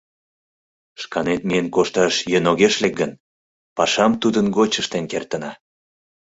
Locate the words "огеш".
2.51-2.75